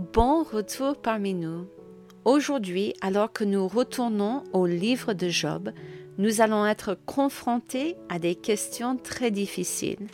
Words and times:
Bon 0.00 0.44
retour 0.44 0.96
parmi 0.96 1.34
nous. 1.34 1.66
Aujourd'hui, 2.24 2.94
alors 3.02 3.34
que 3.34 3.44
nous 3.44 3.68
retournons 3.68 4.44
au 4.54 4.64
livre 4.64 5.12
de 5.12 5.28
Job, 5.28 5.72
nous 6.16 6.40
allons 6.40 6.64
être 6.64 6.96
confrontés 7.04 7.96
à 8.08 8.18
des 8.18 8.34
questions 8.34 8.96
très 8.96 9.30
difficiles. 9.30 10.06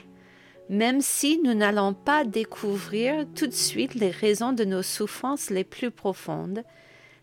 Même 0.68 1.00
si 1.00 1.38
nous 1.38 1.54
n'allons 1.54 1.94
pas 1.94 2.24
découvrir 2.24 3.26
tout 3.36 3.46
de 3.46 3.52
suite 3.52 3.94
les 3.94 4.10
raisons 4.10 4.52
de 4.52 4.64
nos 4.64 4.82
souffrances 4.82 5.50
les 5.50 5.62
plus 5.62 5.92
profondes, 5.92 6.64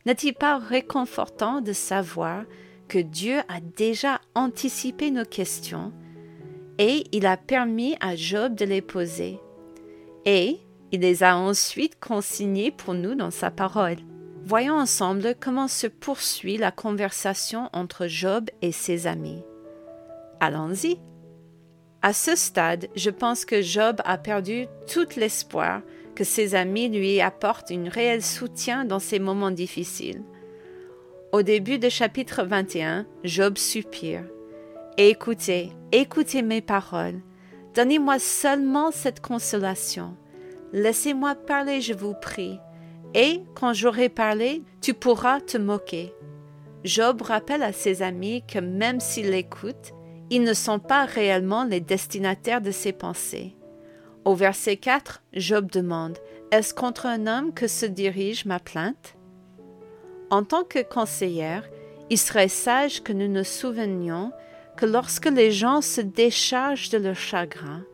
n'est-il 0.05 0.33
pas 0.33 0.57
réconfortant 0.57 1.59
de 1.59 1.73
savoir 1.73 2.45
que 2.87 2.99
Dieu 2.99 3.39
a 3.49 3.59
déjà 3.59 4.21
anticipé 4.35 5.11
nos 5.11 5.25
questions 5.25 5.91
et 6.77 7.03
il 7.11 7.25
a 7.25 7.35
permis 7.35 7.97
à 7.99 8.15
Job 8.15 8.55
de 8.55 8.63
les 8.63 8.81
poser? 8.81 9.37
Et 10.25 10.59
il 10.93 11.01
les 11.01 11.23
a 11.23 11.35
ensuite 11.35 11.99
consignées 11.99 12.69
pour 12.69 12.93
nous 12.93 13.15
dans 13.15 13.31
sa 13.31 13.49
parole. 13.49 13.97
Voyons 14.45 14.75
ensemble 14.75 15.33
comment 15.39 15.67
se 15.67 15.87
poursuit 15.87 16.57
la 16.57 16.71
conversation 16.71 17.67
entre 17.73 18.05
Job 18.05 18.49
et 18.61 18.71
ses 18.71 19.07
amis. 19.07 19.41
Allons-y. 20.39 20.99
À 22.03 22.13
ce 22.13 22.35
stade, 22.35 22.89
je 22.95 23.09
pense 23.09 23.43
que 23.43 23.63
Job 23.63 24.01
a 24.05 24.19
perdu 24.19 24.67
tout 24.87 25.07
l'espoir 25.17 25.81
que 26.13 26.23
ses 26.23 26.53
amis 26.53 26.89
lui 26.89 27.21
apportent 27.21 27.71
un 27.71 27.89
réel 27.89 28.21
soutien 28.21 28.85
dans 28.85 28.99
ces 28.99 29.17
moments 29.17 29.51
difficiles. 29.51 30.21
Au 31.31 31.41
début 31.41 31.79
du 31.79 31.89
chapitre 31.89 32.43
21, 32.43 33.07
Job 33.23 33.57
soupire. 33.57 34.25
Écoutez, 34.97 35.71
écoutez 35.91 36.43
mes 36.43 36.61
paroles. 36.61 37.19
Donnez-moi 37.73 38.19
seulement 38.19 38.91
cette 38.91 39.21
consolation. 39.21 40.15
Laissez-moi 40.73 41.35
parler, 41.35 41.81
je 41.81 41.93
vous 41.93 42.15
prie. 42.15 42.59
Et 43.13 43.43
quand 43.53 43.73
j'aurai 43.73 44.09
parlé, 44.09 44.63
tu 44.81 44.95
pourras 44.95 45.39
te 45.39 45.57
moquer. 45.57 46.13
Job 46.83 47.21
rappelle 47.21 47.61
à 47.61 47.71
ses 47.71 48.01
amis 48.01 48.43
que 48.51 48.57
même 48.57 48.99
s'ils 48.99 49.29
l'écoutent, 49.29 49.93
ils 50.31 50.41
ne 50.41 50.53
sont 50.53 50.79
pas 50.79 51.05
réellement 51.05 51.63
les 51.63 51.79
destinataires 51.79 52.59
de 52.59 52.71
ses 52.71 52.91
pensées. 52.91 53.55
Au 54.25 54.33
verset 54.33 54.77
4, 54.77 55.21
Job 55.33 55.69
demande 55.69 56.17
Est-ce 56.51 56.73
contre 56.73 57.05
un 57.05 57.27
homme 57.27 57.53
que 57.53 57.67
se 57.67 57.85
dirige 57.85 58.45
ma 58.45 58.59
plainte? 58.59 59.15
En 60.31 60.43
tant 60.43 60.63
que 60.63 60.81
conseillère, 60.81 61.69
il 62.09 62.17
serait 62.17 62.47
sage 62.47 63.03
que 63.03 63.13
nous 63.13 63.27
nous 63.27 63.43
souvenions 63.43 64.31
que 64.75 64.87
lorsque 64.87 65.29
les 65.29 65.51
gens 65.51 65.81
se 65.81 66.01
déchargent 66.01 66.89
de 66.89 66.97
leur 66.97 67.15
chagrin, 67.15 67.85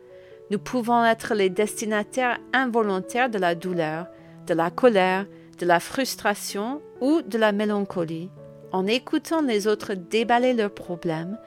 nous 0.50 0.58
pouvons 0.58 1.04
être 1.04 1.34
les 1.34 1.48
destinataires 1.48 2.38
involontaires 2.52 3.30
de 3.30 3.38
la 3.38 3.54
douleur, 3.54 4.06
de 4.46 4.54
la 4.54 4.70
colère, 4.70 5.26
de 5.58 5.66
la 5.66 5.78
frustration 5.78 6.82
ou 7.00 7.22
de 7.22 7.38
la 7.38 7.52
mélancolie. 7.52 8.30
En 8.72 8.86
écoutant 8.86 9.42
les 9.42 9.66
autres 9.66 9.94
déballer 9.94 10.52
leurs 10.52 10.74
problèmes, 10.74 11.38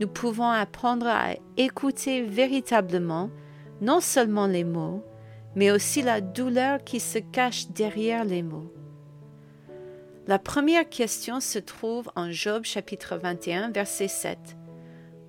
nous 0.00 0.08
pouvons 0.08 0.48
apprendre 0.48 1.06
à 1.06 1.30
écouter 1.56 2.22
véritablement 2.22 3.30
non 3.80 4.00
seulement 4.00 4.46
les 4.46 4.64
mots, 4.64 5.04
mais 5.54 5.70
aussi 5.70 6.02
la 6.02 6.20
douleur 6.20 6.82
qui 6.84 7.00
se 7.00 7.18
cache 7.18 7.68
derrière 7.68 8.24
les 8.24 8.42
mots. 8.42 8.72
La 10.26 10.38
première 10.38 10.88
question 10.88 11.40
se 11.40 11.58
trouve 11.58 12.10
en 12.14 12.30
Job 12.30 12.64
chapitre 12.64 13.16
21 13.16 13.70
verset 13.70 14.08
7. 14.08 14.38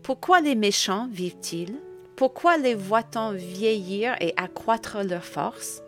Pourquoi 0.02 0.40
les 0.40 0.56
méchants 0.56 1.08
vivent-ils? 1.12 1.83
Pourquoi 2.16 2.58
les 2.58 2.76
voit-on 2.76 3.32
vieillir 3.32 4.16
et 4.22 4.34
accroître 4.38 4.98
leur 5.04 5.26
force 5.26 5.82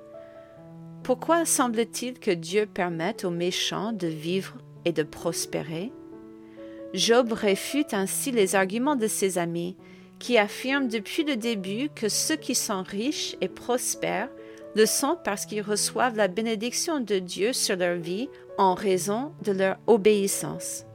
Pourquoi 1.04 1.46
semble-t-il 1.46 2.20
que 2.20 2.32
Dieu 2.32 2.66
permette 2.66 3.26
aux 3.26 3.30
méchants 3.30 3.92
de 3.92 4.08
vivre 4.08 4.56
et 4.86 4.92
de 4.92 5.04
prospérer? 5.04 5.92
Job 6.94 7.32
réfute 7.34 7.94
ainsi 7.94 8.32
les 8.32 8.56
arguments 8.56 8.96
de 8.96 9.08
ses 9.08 9.38
amis, 9.38 9.76
qui 10.18 10.38
affirment 10.38 10.88
depuis 10.88 11.24
le 11.24 11.36
début 11.36 11.90
que 11.94 12.10
ceux 12.10 12.38
qui 12.38 12.56
sont 12.56 12.84
riches 12.84 13.36
et 13.42 13.50
prospèrent 13.50 14.30
le 14.76 14.86
sont 14.86 15.18
parce 15.24 15.46
qu'ils 15.46 15.62
reçoivent 15.62 16.18
la 16.18 16.28
bénédiction 16.28 17.00
de 17.00 17.20
Dieu 17.20 17.54
sur 17.54 17.76
leur 17.76 17.98
vie 17.98 18.30
en 18.58 18.74
raison 18.74 19.32
de 19.44 19.52
leur 19.52 19.78
obéissance. 19.88 20.86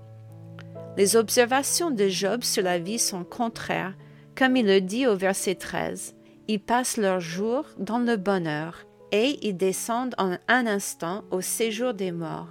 Les 0.96 1.16
observations 1.16 1.90
de 1.90 2.08
Job 2.08 2.42
sur 2.42 2.62
la 2.62 2.78
vie 2.78 2.98
sont 2.98 3.24
contraires, 3.24 3.94
comme 4.40 4.56
il 4.56 4.64
le 4.64 4.80
dit 4.80 5.06
au 5.06 5.16
verset 5.16 5.56
13. 5.56 6.14
Ils 6.48 6.60
passent 6.60 6.96
leur 6.96 7.20
jour 7.20 7.66
dans 7.76 7.98
le 7.98 8.16
bonheur 8.16 8.86
et 9.12 9.38
ils 9.46 9.54
descendent 9.54 10.14
en 10.16 10.38
un 10.48 10.66
instant 10.66 11.24
au 11.30 11.42
séjour 11.42 11.92
des 11.92 12.10
morts. 12.10 12.48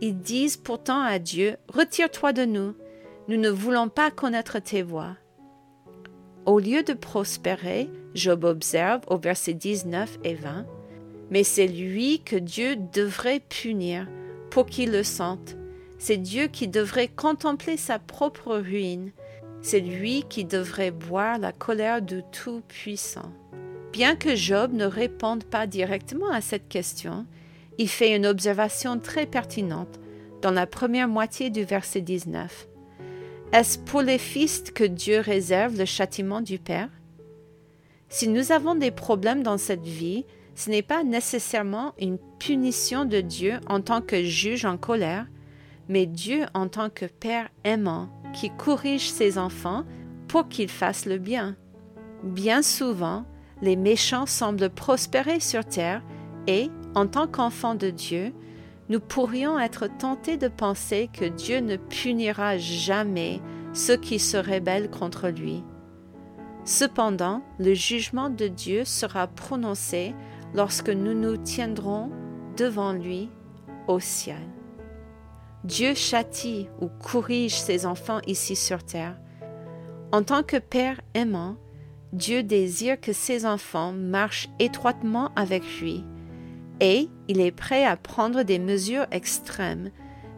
Ils 0.00 0.18
disent 0.18 0.56
pourtant 0.56 1.00
à 1.00 1.20
Dieu, 1.20 1.56
Retire-toi 1.68 2.32
de 2.32 2.44
nous, 2.44 2.74
nous 3.28 3.36
ne 3.36 3.48
voulons 3.48 3.88
pas 3.88 4.10
connaître 4.10 4.58
tes 4.58 4.82
voies. 4.82 5.16
Au 6.46 6.58
lieu 6.58 6.82
de 6.82 6.94
prospérer, 6.94 7.88
Job 8.16 8.42
observe 8.42 9.02
au 9.06 9.16
verset 9.16 9.54
19 9.54 10.18
et 10.24 10.34
20, 10.34 10.66
Mais 11.30 11.44
c'est 11.44 11.68
lui 11.68 12.22
que 12.24 12.34
Dieu 12.34 12.74
devrait 12.92 13.38
punir 13.38 14.08
pour 14.50 14.66
qu'il 14.66 14.90
le 14.90 15.04
sente. 15.04 15.54
C'est 15.96 16.16
Dieu 16.16 16.48
qui 16.48 16.66
devrait 16.66 17.06
contempler 17.06 17.76
sa 17.76 18.00
propre 18.00 18.56
ruine. 18.56 19.12
C'est 19.64 19.80
lui 19.80 20.24
qui 20.28 20.44
devrait 20.44 20.90
boire 20.90 21.38
la 21.38 21.50
colère 21.50 22.02
du 22.02 22.20
Tout-Puissant. 22.32 23.32
Bien 23.94 24.14
que 24.14 24.36
Job 24.36 24.74
ne 24.74 24.84
réponde 24.84 25.44
pas 25.44 25.66
directement 25.66 26.28
à 26.30 26.42
cette 26.42 26.68
question, 26.68 27.24
il 27.78 27.88
fait 27.88 28.14
une 28.14 28.26
observation 28.26 28.98
très 28.98 29.24
pertinente 29.24 29.98
dans 30.42 30.50
la 30.50 30.66
première 30.66 31.08
moitié 31.08 31.48
du 31.48 31.64
verset 31.64 32.02
19. 32.02 32.68
Est-ce 33.54 33.78
pour 33.78 34.02
les 34.02 34.18
fils 34.18 34.64
que 34.70 34.84
Dieu 34.84 35.20
réserve 35.20 35.78
le 35.78 35.86
châtiment 35.86 36.42
du 36.42 36.58
Père? 36.58 36.90
Si 38.10 38.28
nous 38.28 38.52
avons 38.52 38.74
des 38.74 38.90
problèmes 38.90 39.42
dans 39.42 39.56
cette 39.56 39.86
vie, 39.86 40.26
ce 40.54 40.68
n'est 40.68 40.82
pas 40.82 41.04
nécessairement 41.04 41.94
une 41.98 42.18
punition 42.38 43.06
de 43.06 43.22
Dieu 43.22 43.54
en 43.66 43.80
tant 43.80 44.02
que 44.02 44.24
juge 44.24 44.66
en 44.66 44.76
colère, 44.76 45.26
mais 45.88 46.04
Dieu 46.04 46.44
en 46.52 46.68
tant 46.68 46.90
que 46.90 47.06
Père 47.06 47.48
aimant 47.64 48.10
qui 48.34 48.50
corrige 48.50 49.10
ses 49.10 49.38
enfants 49.38 49.84
pour 50.28 50.48
qu'ils 50.48 50.68
fassent 50.68 51.06
le 51.06 51.18
bien. 51.18 51.56
Bien 52.22 52.62
souvent, 52.62 53.24
les 53.62 53.76
méchants 53.76 54.26
semblent 54.26 54.70
prospérer 54.70 55.40
sur 55.40 55.64
terre 55.64 56.02
et, 56.46 56.70
en 56.94 57.06
tant 57.06 57.26
qu'enfants 57.26 57.74
de 57.74 57.90
Dieu, 57.90 58.32
nous 58.90 59.00
pourrions 59.00 59.58
être 59.58 59.88
tentés 59.98 60.36
de 60.36 60.48
penser 60.48 61.08
que 61.12 61.24
Dieu 61.24 61.60
ne 61.60 61.76
punira 61.76 62.58
jamais 62.58 63.40
ceux 63.72 63.96
qui 63.96 64.18
se 64.18 64.36
rebellent 64.36 64.90
contre 64.90 65.28
lui. 65.28 65.64
Cependant, 66.64 67.42
le 67.58 67.74
jugement 67.74 68.30
de 68.30 68.48
Dieu 68.48 68.84
sera 68.84 69.26
prononcé 69.26 70.14
lorsque 70.54 70.90
nous 70.90 71.14
nous 71.14 71.36
tiendrons 71.36 72.10
devant 72.56 72.92
lui 72.92 73.30
au 73.86 74.00
ciel. 74.00 74.53
Dieu 75.64 75.94
châtie 75.94 76.68
ou 76.80 76.88
corrige 76.88 77.58
ses 77.58 77.86
enfants 77.86 78.20
ici 78.26 78.54
sur 78.54 78.84
terre. 78.84 79.16
En 80.12 80.22
tant 80.22 80.42
que 80.42 80.58
Père 80.58 81.00
aimant, 81.14 81.56
Dieu 82.12 82.42
désire 82.42 83.00
que 83.00 83.12
ses 83.12 83.46
enfants 83.46 83.92
marchent 83.92 84.48
étroitement 84.60 85.30
avec 85.34 85.64
lui 85.80 86.04
et 86.80 87.08
il 87.28 87.40
est 87.40 87.52
prêt 87.52 87.84
à 87.84 87.96
prendre 87.96 88.42
des 88.42 88.58
mesures 88.58 89.06
extrêmes, 89.10 89.90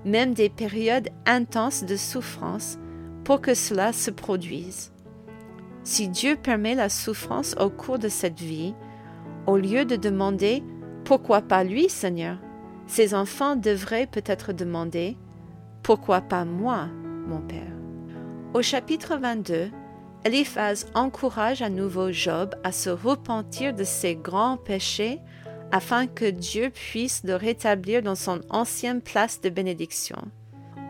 même 0.05 0.35
des 0.35 0.49
périodes 0.49 1.09
intenses 1.27 1.85
de 1.85 1.97
souffrance, 1.97 2.79
pour 3.25 3.41
que 3.41 3.55
cela 3.55 3.93
se 3.93 4.11
produise. 4.11 4.93
Si 5.83 6.09
Dieu 6.09 6.37
permet 6.37 6.75
la 6.75 6.89
souffrance 6.89 7.57
au 7.59 7.71
cours 7.71 7.99
de 7.99 8.09
cette 8.09 8.41
vie, 8.41 8.75
au 9.47 9.57
lieu 9.57 9.85
de 9.85 9.97
demander 9.97 10.63
Pourquoi 11.05 11.41
pas 11.41 11.65
lui, 11.65 11.89
Seigneur? 11.89 12.39
Ses 12.87 13.15
enfants 13.15 13.57
devraient 13.57 14.07
peut-être 14.07 14.53
demander 14.53 15.17
Pourquoi 15.83 16.21
pas 16.21 16.45
moi, 16.45 16.89
mon 17.27 17.41
Père? 17.41 17.63
Au 18.55 18.63
chapitre 18.63 19.17
22, 19.17 19.71
Eliphaz 20.25 20.87
encourage 20.95 21.63
à 21.63 21.69
nouveau 21.69 22.11
Job 22.11 22.55
à 22.65 22.73
se 22.73 22.91
repentir 22.91 23.75
de 23.75 23.85
ses 23.85 24.17
grands 24.17 24.57
péchés 24.57 25.21
afin 25.73 26.07
que 26.07 26.25
Dieu 26.31 26.71
puisse 26.71 27.23
le 27.25 27.35
rétablir 27.35 28.03
dans 28.03 28.15
son 28.15 28.41
ancienne 28.51 29.01
place 29.01 29.41
de 29.41 29.51
bénédiction. 29.51 30.19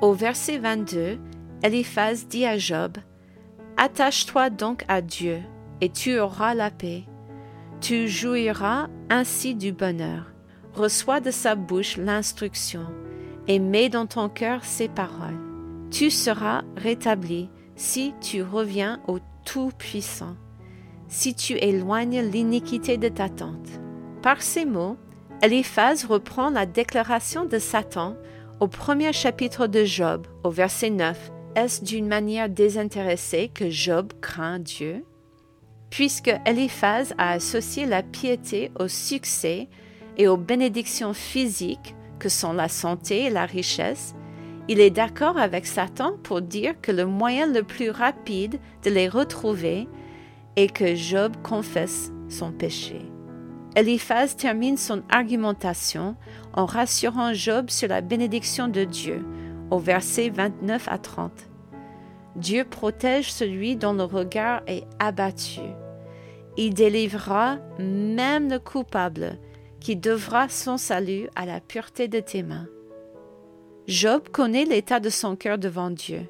Au 0.02 0.12
verset 0.12 0.58
22, 0.58 1.18
Eliphaz 1.62 2.26
dit 2.28 2.44
à 2.44 2.58
Job, 2.58 2.98
Attache-toi 3.78 4.50
donc 4.50 4.84
à 4.88 5.00
Dieu, 5.00 5.40
et 5.80 5.88
tu 5.88 6.18
auras 6.18 6.54
la 6.54 6.70
paix. 6.70 7.04
Tu 7.80 8.08
jouiras 8.08 8.88
ainsi 9.10 9.54
du 9.54 9.72
bonheur. 9.72 10.35
Reçois 10.76 11.20
de 11.20 11.30
sa 11.30 11.54
bouche 11.54 11.96
l'instruction, 11.96 12.84
et 13.48 13.58
mets 13.58 13.88
dans 13.88 14.04
ton 14.04 14.28
cœur 14.28 14.62
ses 14.62 14.88
paroles. 14.88 15.38
Tu 15.90 16.10
seras 16.10 16.64
rétabli 16.76 17.48
si 17.76 18.12
tu 18.20 18.42
reviens 18.42 19.00
au 19.08 19.18
Tout-Puissant, 19.46 20.36
si 21.08 21.34
tu 21.34 21.54
éloignes 21.54 22.20
l'iniquité 22.20 22.98
de 22.98 23.08
ta 23.08 23.30
tente. 23.30 23.80
Par 24.20 24.42
ces 24.42 24.66
mots, 24.66 24.98
Eliphaz 25.40 26.04
reprend 26.04 26.50
la 26.50 26.66
déclaration 26.66 27.46
de 27.46 27.58
Satan 27.58 28.14
au 28.60 28.68
premier 28.68 29.14
chapitre 29.14 29.68
de 29.68 29.82
Job, 29.82 30.26
au 30.44 30.50
verset 30.50 30.90
9. 30.90 31.32
Est-ce 31.54 31.84
d'une 31.84 32.06
manière 32.06 32.50
désintéressée 32.50 33.50
que 33.54 33.70
Job 33.70 34.12
craint 34.20 34.58
Dieu? 34.58 35.06
Puisque 35.88 36.34
Eliphaz 36.44 37.14
a 37.16 37.30
associé 37.30 37.86
la 37.86 38.02
piété 38.02 38.70
au 38.78 38.88
succès 38.88 39.70
et 40.16 40.28
aux 40.28 40.36
bénédictions 40.36 41.12
physiques 41.12 41.94
que 42.18 42.28
sont 42.28 42.52
la 42.52 42.68
santé 42.68 43.24
et 43.24 43.30
la 43.30 43.46
richesse, 43.46 44.14
il 44.68 44.80
est 44.80 44.90
d'accord 44.90 45.38
avec 45.38 45.66
Satan 45.66 46.16
pour 46.22 46.42
dire 46.42 46.80
que 46.80 46.90
le 46.90 47.06
moyen 47.06 47.46
le 47.46 47.62
plus 47.62 47.90
rapide 47.90 48.58
de 48.82 48.90
les 48.90 49.08
retrouver 49.08 49.88
est 50.56 50.72
que 50.72 50.94
Job 50.94 51.34
confesse 51.42 52.12
son 52.28 52.50
péché. 52.50 53.00
Eliphaz 53.76 54.34
termine 54.36 54.78
son 54.78 55.02
argumentation 55.10 56.16
en 56.54 56.64
rassurant 56.64 57.34
Job 57.34 57.68
sur 57.68 57.88
la 57.88 58.00
bénédiction 58.00 58.68
de 58.68 58.84
Dieu 58.84 59.24
au 59.70 59.78
verset 59.78 60.30
29 60.30 60.88
à 60.88 60.98
30. 60.98 61.30
Dieu 62.36 62.64
protège 62.64 63.32
celui 63.32 63.76
dont 63.76 63.92
le 63.92 64.04
regard 64.04 64.62
est 64.66 64.84
abattu. 64.98 65.60
Il 66.56 66.74
délivrera 66.74 67.58
même 67.78 68.50
le 68.50 68.58
coupable 68.58 69.38
qui 69.86 69.94
devra 69.94 70.48
son 70.48 70.78
salut 70.78 71.28
à 71.36 71.46
la 71.46 71.60
pureté 71.60 72.08
de 72.08 72.18
tes 72.18 72.42
mains. 72.42 72.66
Job 73.86 74.28
connaît 74.32 74.64
l'état 74.64 74.98
de 74.98 75.10
son 75.10 75.36
cœur 75.36 75.58
devant 75.58 75.90
Dieu. 75.90 76.26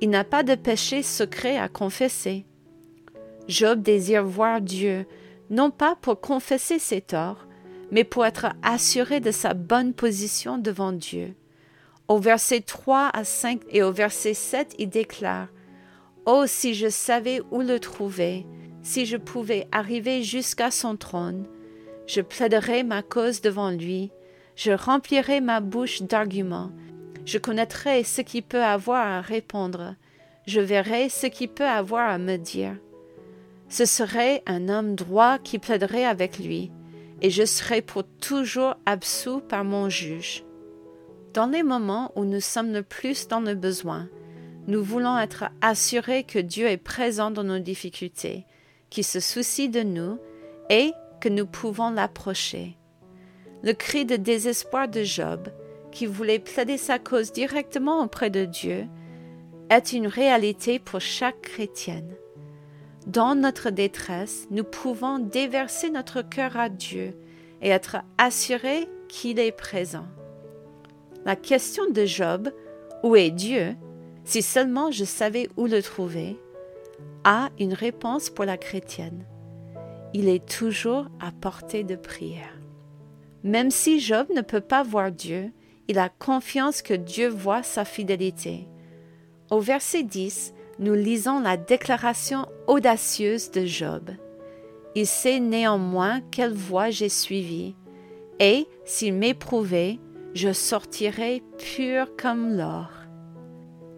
Il 0.00 0.08
n'a 0.08 0.24
pas 0.24 0.42
de 0.42 0.54
péché 0.54 1.02
secret 1.02 1.58
à 1.58 1.68
confesser. 1.68 2.46
Job 3.46 3.82
désire 3.82 4.24
voir 4.24 4.62
Dieu 4.62 5.04
non 5.50 5.70
pas 5.70 5.96
pour 5.96 6.18
confesser 6.18 6.78
ses 6.78 7.02
torts, 7.02 7.46
mais 7.90 8.04
pour 8.04 8.24
être 8.24 8.54
assuré 8.62 9.20
de 9.20 9.32
sa 9.32 9.52
bonne 9.52 9.92
position 9.92 10.56
devant 10.56 10.92
Dieu. 10.92 11.34
Au 12.08 12.16
verset 12.16 12.62
3 12.62 13.10
à 13.12 13.22
5 13.22 13.60
et 13.68 13.82
au 13.82 13.92
verset 13.92 14.32
7, 14.32 14.76
il 14.78 14.88
déclare 14.88 15.48
Oh, 16.24 16.44
si 16.46 16.72
je 16.72 16.88
savais 16.88 17.42
où 17.50 17.60
le 17.60 17.80
trouver, 17.80 18.46
si 18.80 19.04
je 19.04 19.18
pouvais 19.18 19.68
arriver 19.72 20.22
jusqu'à 20.22 20.70
son 20.70 20.96
trône, 20.96 21.46
je 22.08 22.22
plaiderais 22.22 22.82
ma 22.82 23.02
cause 23.02 23.42
devant 23.42 23.70
lui, 23.70 24.10
je 24.56 24.72
remplirais 24.72 25.40
ma 25.40 25.60
bouche 25.60 26.02
d'arguments, 26.02 26.72
je 27.26 27.38
connaîtrais 27.38 28.02
ce 28.02 28.22
qui 28.22 28.40
peut 28.42 28.64
avoir 28.64 29.06
à 29.06 29.20
répondre, 29.20 29.94
je 30.46 30.60
verrais 30.60 31.10
ce 31.10 31.26
qui 31.26 31.46
peut 31.46 31.68
avoir 31.68 32.08
à 32.08 32.18
me 32.18 32.36
dire. 32.36 32.74
Ce 33.68 33.84
serait 33.84 34.42
un 34.46 34.70
homme 34.70 34.94
droit 34.94 35.38
qui 35.38 35.58
plaiderait 35.58 36.06
avec 36.06 36.38
lui, 36.38 36.72
et 37.20 37.28
je 37.28 37.44
serais 37.44 37.82
pour 37.82 38.04
toujours 38.20 38.74
absous 38.86 39.40
par 39.40 39.62
mon 39.62 39.90
juge. 39.90 40.44
Dans 41.34 41.46
les 41.46 41.62
moments 41.62 42.10
où 42.16 42.24
nous 42.24 42.40
sommes 42.40 42.72
le 42.72 42.82
plus 42.82 43.28
dans 43.28 43.40
le 43.40 43.54
besoin, 43.54 44.08
nous 44.66 44.82
voulons 44.82 45.18
être 45.18 45.44
assurés 45.60 46.24
que 46.24 46.38
Dieu 46.38 46.66
est 46.66 46.78
présent 46.78 47.30
dans 47.30 47.44
nos 47.44 47.58
difficultés, 47.58 48.46
qu'il 48.88 49.04
se 49.04 49.20
soucie 49.20 49.68
de 49.68 49.82
nous 49.82 50.18
et 50.70 50.92
que 51.20 51.28
nous 51.28 51.46
pouvons 51.46 51.90
l'approcher. 51.90 52.76
Le 53.62 53.72
cri 53.72 54.04
de 54.04 54.16
désespoir 54.16 54.88
de 54.88 55.02
Job, 55.02 55.48
qui 55.90 56.06
voulait 56.06 56.38
plaider 56.38 56.76
sa 56.76 56.98
cause 56.98 57.32
directement 57.32 58.02
auprès 58.02 58.30
de 58.30 58.44
Dieu, 58.44 58.86
est 59.70 59.92
une 59.92 60.06
réalité 60.06 60.78
pour 60.78 61.00
chaque 61.00 61.40
chrétienne. 61.42 62.14
Dans 63.06 63.34
notre 63.34 63.70
détresse, 63.70 64.46
nous 64.50 64.64
pouvons 64.64 65.18
déverser 65.18 65.90
notre 65.90 66.22
cœur 66.22 66.56
à 66.56 66.68
Dieu 66.68 67.16
et 67.62 67.70
être 67.70 67.98
assurés 68.18 68.88
qu'il 69.08 69.38
est 69.38 69.52
présent. 69.52 70.06
La 71.24 71.36
question 71.36 71.90
de 71.90 72.04
Job, 72.04 72.52
où 73.02 73.16
est 73.16 73.30
Dieu, 73.30 73.74
si 74.24 74.42
seulement 74.42 74.90
je 74.90 75.04
savais 75.04 75.48
où 75.56 75.66
le 75.66 75.82
trouver, 75.82 76.38
a 77.24 77.48
une 77.58 77.74
réponse 77.74 78.30
pour 78.30 78.44
la 78.44 78.56
chrétienne. 78.56 79.24
Il 80.14 80.28
est 80.28 80.46
toujours 80.48 81.06
à 81.20 81.32
portée 81.32 81.84
de 81.84 81.96
prière. 81.96 82.58
Même 83.44 83.70
si 83.70 84.00
Job 84.00 84.26
ne 84.34 84.40
peut 84.40 84.60
pas 84.60 84.82
voir 84.82 85.12
Dieu, 85.12 85.52
il 85.86 85.98
a 85.98 86.08
confiance 86.08 86.82
que 86.82 86.94
Dieu 86.94 87.28
voit 87.28 87.62
sa 87.62 87.84
fidélité. 87.84 88.68
Au 89.50 89.60
verset 89.60 90.02
10, 90.02 90.54
nous 90.78 90.94
lisons 90.94 91.40
la 91.40 91.56
déclaration 91.56 92.46
audacieuse 92.66 93.50
de 93.50 93.64
Job. 93.64 94.10
Il 94.94 95.06
sait 95.06 95.40
néanmoins 95.40 96.20
quelle 96.30 96.52
voie 96.52 96.90
j'ai 96.90 97.08
suivie, 97.08 97.74
et 98.40 98.66
s'il 98.84 99.14
m'éprouvait, 99.14 99.98
je 100.34 100.52
sortirai 100.52 101.42
pur 101.58 102.16
comme 102.16 102.56
l'or. 102.56 102.90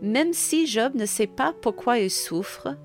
Même 0.02 0.32
si 0.32 0.66
Job 0.66 0.94
ne 0.94 1.06
sait 1.06 1.26
pas 1.26 1.54
pourquoi 1.60 1.98
il 1.98 2.10
souffre, 2.10 2.76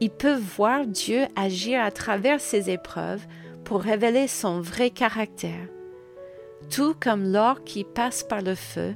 il 0.00 0.10
peut 0.10 0.36
voir 0.36 0.86
Dieu 0.86 1.26
agir 1.36 1.82
à 1.82 1.90
travers 1.90 2.40
ses 2.40 2.70
épreuves 2.70 3.24
pour 3.64 3.82
révéler 3.82 4.26
son 4.26 4.60
vrai 4.60 4.90
caractère. 4.90 5.68
Tout 6.70 6.94
comme 6.98 7.30
l'or 7.30 7.64
qui 7.64 7.84
passe 7.84 8.22
par 8.22 8.42
le 8.42 8.54
feu, 8.54 8.94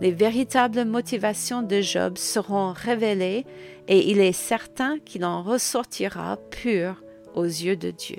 les 0.00 0.12
véritables 0.12 0.84
motivations 0.84 1.62
de 1.62 1.80
Job 1.80 2.18
seront 2.18 2.72
révélées 2.72 3.46
et 3.88 4.10
il 4.10 4.20
est 4.20 4.32
certain 4.32 4.98
qu'il 4.98 5.24
en 5.24 5.42
ressortira 5.42 6.36
pur 6.50 7.02
aux 7.34 7.44
yeux 7.44 7.76
de 7.76 7.90
Dieu. 7.90 8.18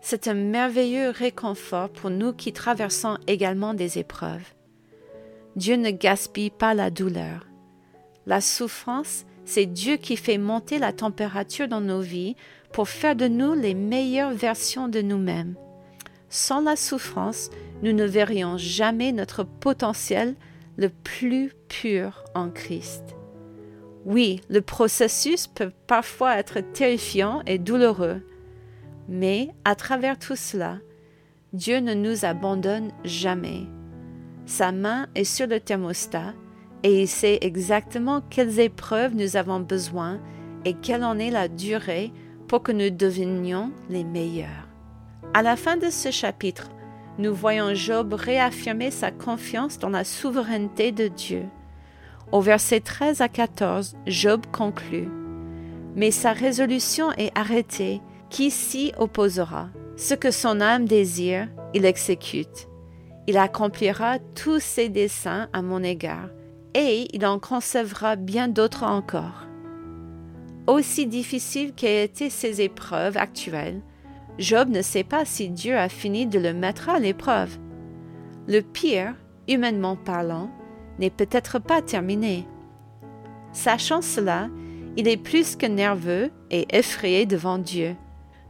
C'est 0.00 0.28
un 0.28 0.34
merveilleux 0.34 1.10
réconfort 1.10 1.90
pour 1.90 2.10
nous 2.10 2.32
qui 2.32 2.52
traversons 2.52 3.18
également 3.26 3.74
des 3.74 3.98
épreuves. 3.98 4.54
Dieu 5.56 5.76
ne 5.76 5.90
gaspille 5.90 6.50
pas 6.50 6.74
la 6.74 6.90
douleur. 6.90 7.46
La 8.26 8.40
souffrance, 8.40 9.26
c'est 9.44 9.66
Dieu 9.66 9.96
qui 9.96 10.16
fait 10.16 10.38
monter 10.38 10.78
la 10.78 10.92
température 10.92 11.68
dans 11.68 11.80
nos 11.80 12.00
vies 12.00 12.36
pour 12.72 12.88
faire 12.88 13.16
de 13.16 13.28
nous 13.28 13.54
les 13.54 13.74
meilleures 13.74 14.32
versions 14.32 14.88
de 14.88 15.02
nous-mêmes. 15.02 15.54
Sans 16.28 16.62
la 16.62 16.76
souffrance, 16.76 17.50
nous 17.82 17.92
ne 17.92 18.04
verrions 18.04 18.56
jamais 18.56 19.12
notre 19.12 19.44
potentiel 19.44 20.34
le 20.76 20.88
plus 20.88 21.52
pur 21.68 22.24
en 22.34 22.50
Christ. 22.50 23.16
Oui, 24.04 24.40
le 24.48 24.62
processus 24.62 25.46
peut 25.46 25.72
parfois 25.86 26.38
être 26.38 26.60
terrifiant 26.60 27.42
et 27.46 27.58
douloureux, 27.58 28.22
mais 29.08 29.50
à 29.64 29.74
travers 29.74 30.18
tout 30.18 30.36
cela, 30.36 30.78
Dieu 31.52 31.78
ne 31.78 31.92
nous 31.92 32.24
abandonne 32.24 32.92
jamais. 33.04 33.66
Sa 34.46 34.72
main 34.72 35.06
est 35.14 35.24
sur 35.24 35.46
le 35.46 35.60
thermostat 35.60 36.32
et 36.82 37.02
il 37.02 37.08
sait 37.08 37.38
exactement 37.42 38.20
quelles 38.28 38.60
épreuves 38.60 39.14
nous 39.14 39.36
avons 39.36 39.60
besoin 39.60 40.20
et 40.64 40.74
quelle 40.74 41.04
en 41.04 41.18
est 41.18 41.30
la 41.30 41.48
durée 41.48 42.12
pour 42.48 42.62
que 42.62 42.72
nous 42.72 42.90
devenions 42.90 43.72
les 43.88 44.04
meilleurs. 44.04 44.68
À 45.34 45.42
la 45.42 45.56
fin 45.56 45.76
de 45.76 45.90
ce 45.90 46.10
chapitre, 46.10 46.70
nous 47.18 47.34
voyons 47.34 47.74
Job 47.74 48.14
réaffirmer 48.14 48.90
sa 48.90 49.10
confiance 49.10 49.78
dans 49.78 49.88
la 49.88 50.04
souveraineté 50.04 50.92
de 50.92 51.08
Dieu. 51.08 51.44
Au 52.32 52.40
verset 52.40 52.80
13 52.80 53.20
à 53.20 53.28
14, 53.28 53.96
Job 54.06 54.42
conclut 54.50 55.08
Mais 55.94 56.10
sa 56.10 56.32
résolution 56.32 57.12
est 57.12 57.36
arrêtée, 57.38 58.00
qui 58.30 58.50
s'y 58.50 58.92
opposera? 58.98 59.68
Ce 59.96 60.14
que 60.14 60.30
son 60.30 60.60
âme 60.60 60.86
désire, 60.86 61.48
il 61.74 61.84
exécute. 61.84 62.68
Il 63.26 63.36
accomplira 63.36 64.18
tous 64.34 64.60
ses 64.60 64.88
desseins 64.88 65.48
à 65.52 65.62
mon 65.62 65.82
égard, 65.82 66.28
et 66.74 67.08
il 67.12 67.26
en 67.26 67.38
concevra 67.38 68.16
bien 68.16 68.48
d'autres 68.48 68.84
encore. 68.84 69.46
Aussi 70.66 71.06
difficiles 71.06 71.72
qu'aient 71.74 72.04
été 72.04 72.30
ces 72.30 72.60
épreuves 72.60 73.16
actuelles, 73.16 73.82
Job 74.38 74.68
ne 74.70 74.80
sait 74.80 75.04
pas 75.04 75.24
si 75.24 75.50
Dieu 75.50 75.76
a 75.76 75.88
fini 75.88 76.26
de 76.26 76.38
le 76.38 76.54
mettre 76.54 76.88
à 76.88 76.98
l'épreuve. 76.98 77.58
Le 78.48 78.60
pire, 78.60 79.14
humainement 79.48 79.96
parlant, 79.96 80.50
n'est 80.98 81.10
peut-être 81.10 81.58
pas 81.58 81.82
terminé. 81.82 82.46
Sachant 83.52 84.00
cela, 84.00 84.48
il 84.96 85.08
est 85.08 85.16
plus 85.16 85.56
que 85.56 85.66
nerveux 85.66 86.30
et 86.50 86.66
effrayé 86.76 87.26
devant 87.26 87.58
Dieu. 87.58 87.96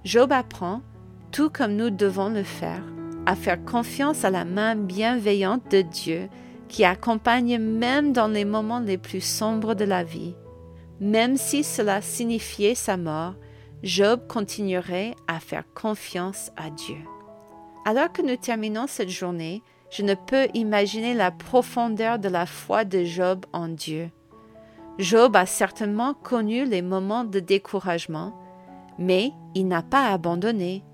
Job 0.04 0.32
apprend, 0.32 0.82
tout 1.30 1.50
comme 1.50 1.76
nous 1.76 1.90
devons 1.90 2.28
le 2.28 2.42
faire, 2.42 2.82
à 3.26 3.34
faire 3.34 3.64
confiance 3.64 4.24
à 4.24 4.30
la 4.30 4.44
main 4.44 4.74
bienveillante 4.76 5.70
de 5.70 5.82
Dieu 5.82 6.28
qui 6.72 6.86
accompagne 6.86 7.58
même 7.58 8.14
dans 8.14 8.28
les 8.28 8.46
moments 8.46 8.80
les 8.80 8.96
plus 8.96 9.20
sombres 9.20 9.74
de 9.74 9.84
la 9.84 10.02
vie. 10.02 10.34
Même 11.00 11.36
si 11.36 11.64
cela 11.64 12.00
signifiait 12.00 12.74
sa 12.74 12.96
mort, 12.96 13.34
Job 13.82 14.26
continuerait 14.26 15.14
à 15.28 15.38
faire 15.38 15.64
confiance 15.74 16.50
à 16.56 16.70
Dieu. 16.70 16.96
Alors 17.84 18.10
que 18.10 18.22
nous 18.22 18.36
terminons 18.36 18.86
cette 18.86 19.10
journée, 19.10 19.62
je 19.90 20.02
ne 20.02 20.14
peux 20.14 20.48
imaginer 20.54 21.12
la 21.12 21.30
profondeur 21.30 22.18
de 22.18 22.30
la 22.30 22.46
foi 22.46 22.84
de 22.84 23.04
Job 23.04 23.44
en 23.52 23.68
Dieu. 23.68 24.10
Job 24.98 25.36
a 25.36 25.44
certainement 25.44 26.14
connu 26.14 26.64
les 26.64 26.80
moments 26.80 27.24
de 27.24 27.40
découragement, 27.40 28.34
mais 28.98 29.32
il 29.54 29.68
n'a 29.68 29.82
pas 29.82 30.10
abandonné. 30.10 30.84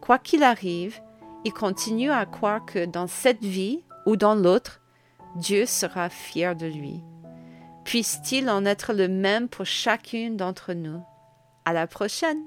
Quoi 0.00 0.18
qu'il 0.18 0.42
arrive, 0.42 1.00
il 1.44 1.52
continue 1.52 2.10
à 2.10 2.26
croire 2.26 2.64
que 2.66 2.86
dans 2.86 3.06
cette 3.06 3.44
vie 3.44 3.84
ou 4.04 4.16
dans 4.16 4.34
l'autre, 4.34 4.80
Dieu 5.36 5.66
sera 5.66 6.08
fier 6.08 6.56
de 6.56 6.66
lui. 6.66 7.04
Puisse-t-il 7.84 8.48
en 8.48 8.64
être 8.64 8.94
le 8.94 9.06
même 9.06 9.48
pour 9.48 9.66
chacune 9.66 10.36
d'entre 10.36 10.72
nous. 10.72 11.02
À 11.66 11.74
la 11.74 11.86
prochaine! 11.86 12.42